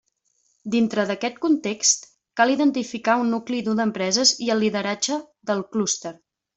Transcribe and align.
Dintre 0.75 1.03
d'aquest 1.09 1.37
context, 1.43 2.09
cal 2.43 2.55
identificar 2.55 3.19
un 3.27 3.31
nucli 3.37 3.63
dur 3.71 3.79
d'empreses 3.83 4.35
i 4.49 4.53
el 4.57 4.65
lideratge 4.67 5.23
del 5.53 5.67
clúster. 5.75 6.19